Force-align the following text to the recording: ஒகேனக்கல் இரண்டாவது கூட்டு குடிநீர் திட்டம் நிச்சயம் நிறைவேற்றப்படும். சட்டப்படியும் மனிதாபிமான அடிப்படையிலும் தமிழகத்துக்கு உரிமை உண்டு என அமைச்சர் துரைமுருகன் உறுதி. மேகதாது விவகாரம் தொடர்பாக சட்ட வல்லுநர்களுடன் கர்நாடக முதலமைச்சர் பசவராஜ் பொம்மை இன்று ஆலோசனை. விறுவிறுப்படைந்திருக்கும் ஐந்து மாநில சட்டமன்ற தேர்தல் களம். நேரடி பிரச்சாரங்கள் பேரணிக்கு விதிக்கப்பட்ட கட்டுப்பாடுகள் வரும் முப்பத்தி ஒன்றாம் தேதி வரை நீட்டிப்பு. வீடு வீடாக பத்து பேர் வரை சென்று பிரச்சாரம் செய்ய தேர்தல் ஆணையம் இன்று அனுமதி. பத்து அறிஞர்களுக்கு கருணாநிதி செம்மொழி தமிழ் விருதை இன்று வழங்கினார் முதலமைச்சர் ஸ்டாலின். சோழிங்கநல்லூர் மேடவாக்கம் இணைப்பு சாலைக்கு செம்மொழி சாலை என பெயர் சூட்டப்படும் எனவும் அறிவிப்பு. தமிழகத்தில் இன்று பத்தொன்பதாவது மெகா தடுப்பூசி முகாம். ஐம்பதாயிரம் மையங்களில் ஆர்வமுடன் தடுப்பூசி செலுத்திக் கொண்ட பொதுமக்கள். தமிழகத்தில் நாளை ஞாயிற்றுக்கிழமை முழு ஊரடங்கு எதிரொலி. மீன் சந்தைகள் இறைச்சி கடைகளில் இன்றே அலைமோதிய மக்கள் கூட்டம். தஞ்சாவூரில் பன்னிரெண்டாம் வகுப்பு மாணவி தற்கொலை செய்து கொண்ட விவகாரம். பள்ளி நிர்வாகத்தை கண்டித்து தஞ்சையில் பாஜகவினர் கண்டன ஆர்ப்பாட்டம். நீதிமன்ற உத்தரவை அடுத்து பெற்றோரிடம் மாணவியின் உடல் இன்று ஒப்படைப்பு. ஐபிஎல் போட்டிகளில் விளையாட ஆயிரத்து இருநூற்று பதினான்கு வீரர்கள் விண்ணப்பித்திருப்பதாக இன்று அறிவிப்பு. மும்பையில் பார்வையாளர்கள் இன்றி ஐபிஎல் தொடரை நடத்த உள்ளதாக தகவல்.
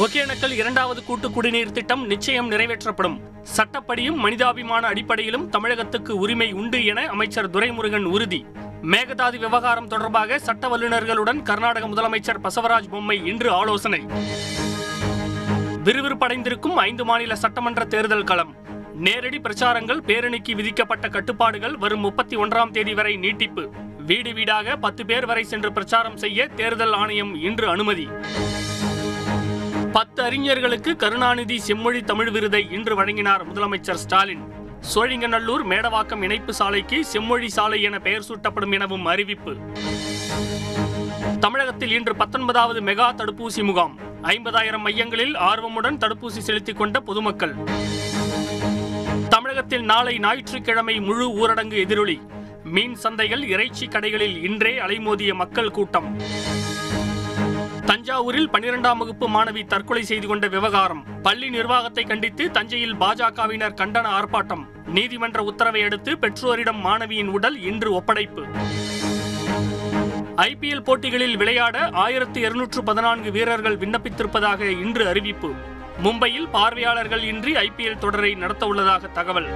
ஒகேனக்கல் 0.00 0.52
இரண்டாவது 0.52 1.04
கூட்டு 1.04 1.30
குடிநீர் 1.30 1.72
திட்டம் 1.72 2.06
நிச்சயம் 2.06 2.50
நிறைவேற்றப்படும். 2.50 3.16
சட்டப்படியும் 3.56 4.14
மனிதாபிமான 4.14 4.86
அடிப்படையிலும் 4.86 5.48
தமிழகத்துக்கு 5.48 6.16
உரிமை 6.16 6.52
உண்டு 6.52 6.84
என 6.84 7.06
அமைச்சர் 7.06 7.50
துரைமுருகன் 7.50 8.04
உறுதி. 8.04 8.46
மேகதாது 8.82 9.38
விவகாரம் 9.38 9.86
தொடர்பாக 9.86 10.38
சட்ட 10.38 10.68
வல்லுநர்களுடன் 10.68 11.42
கர்நாடக 11.42 11.88
முதலமைச்சர் 11.88 12.40
பசவராஜ் 12.42 12.88
பொம்மை 12.90 13.26
இன்று 13.26 13.52
ஆலோசனை. 13.52 14.00
விறுவிறுப்படைந்திருக்கும் 15.84 16.74
ஐந்து 16.74 17.04
மாநில 17.04 17.36
சட்டமன்ற 17.36 17.84
தேர்தல் 17.84 18.24
களம். 18.24 18.54
நேரடி 18.94 19.38
பிரச்சாரங்கள் 19.38 20.00
பேரணிக்கு 20.06 20.54
விதிக்கப்பட்ட 20.54 21.08
கட்டுப்பாடுகள் 21.08 21.76
வரும் 21.76 22.00
முப்பத்தி 22.00 22.36
ஒன்றாம் 22.36 22.70
தேதி 22.70 22.94
வரை 22.94 23.16
நீட்டிப்பு. 23.16 23.70
வீடு 23.98 24.32
வீடாக 24.32 24.76
பத்து 24.76 25.06
பேர் 25.06 25.26
வரை 25.26 25.44
சென்று 25.44 25.72
பிரச்சாரம் 25.72 26.16
செய்ய 26.16 26.46
தேர்தல் 26.46 26.92
ஆணையம் 26.92 27.34
இன்று 27.42 27.68
அனுமதி. 27.68 28.08
பத்து 29.92 30.22
அறிஞர்களுக்கு 30.22 30.96
கருணாநிதி 30.96 31.58
செம்மொழி 31.58 32.02
தமிழ் 32.02 32.30
விருதை 32.30 32.68
இன்று 32.70 32.94
வழங்கினார் 32.94 33.52
முதலமைச்சர் 33.52 34.00
ஸ்டாலின். 34.02 34.42
சோழிங்கநல்லூர் 34.94 35.64
மேடவாக்கம் 35.68 36.22
இணைப்பு 36.22 36.54
சாலைக்கு 36.54 37.04
செம்மொழி 37.04 37.48
சாலை 37.48 37.82
என 37.82 37.98
பெயர் 37.98 38.24
சூட்டப்படும் 38.28 38.72
எனவும் 38.72 39.04
அறிவிப்பு. 39.04 39.56
தமிழகத்தில் 41.40 41.90
இன்று 41.90 42.16
பத்தொன்பதாவது 42.16 42.80
மெகா 42.80 43.08
தடுப்பூசி 43.14 43.64
முகாம். 43.64 43.98
ஐம்பதாயிரம் 44.22 44.78
மையங்களில் 44.78 45.36
ஆர்வமுடன் 45.36 45.98
தடுப்பூசி 45.98 46.38
செலுத்திக் 46.38 46.76
கொண்ட 46.76 47.00
பொதுமக்கள். 47.00 47.54
தமிழகத்தில் 49.28 49.82
நாளை 49.82 50.18
ஞாயிற்றுக்கிழமை 50.18 51.00
முழு 51.00 51.28
ஊரடங்கு 51.28 51.78
எதிரொலி. 51.78 52.20
மீன் 52.64 52.96
சந்தைகள் 53.02 53.42
இறைச்சி 53.42 53.86
கடைகளில் 53.86 54.44
இன்றே 54.44 54.78
அலைமோதிய 54.78 55.34
மக்கள் 55.34 55.70
கூட்டம். 55.70 56.20
தஞ்சாவூரில் 58.20 58.50
பன்னிரெண்டாம் 58.54 58.98
வகுப்பு 59.00 59.26
மாணவி 59.28 59.66
தற்கொலை 59.66 60.02
செய்து 60.02 60.26
கொண்ட 60.26 60.46
விவகாரம். 60.48 61.04
பள்ளி 61.22 61.48
நிர்வாகத்தை 61.50 62.04
கண்டித்து 62.04 62.50
தஞ்சையில் 62.50 62.94
பாஜகவினர் 62.94 63.76
கண்டன 63.80 64.06
ஆர்ப்பாட்டம். 64.16 64.64
நீதிமன்ற 64.86 65.42
உத்தரவை 65.42 65.82
அடுத்து 65.82 66.18
பெற்றோரிடம் 66.18 66.80
மாணவியின் 66.86 67.30
உடல் 67.36 67.56
இன்று 67.60 67.92
ஒப்படைப்பு. 67.92 68.42
ஐபிஎல் 70.36 70.84
போட்டிகளில் 70.84 71.36
விளையாட 71.36 71.88
ஆயிரத்து 72.04 72.40
இருநூற்று 72.40 72.82
பதினான்கு 72.82 73.30
வீரர்கள் 73.30 73.78
விண்ணப்பித்திருப்பதாக 73.78 74.60
இன்று 74.84 75.06
அறிவிப்பு. 75.08 75.52
மும்பையில் 76.02 76.50
பார்வையாளர்கள் 76.52 77.22
இன்றி 77.22 77.54
ஐபிஎல் 77.54 77.98
தொடரை 77.98 78.34
நடத்த 78.34 78.66
உள்ளதாக 78.66 79.06
தகவல். 79.06 79.50